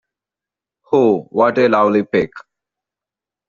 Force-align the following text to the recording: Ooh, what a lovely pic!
Ooh, 0.95 1.27
what 1.29 1.59
a 1.59 1.67
lovely 1.69 2.01
pic! 2.01 2.31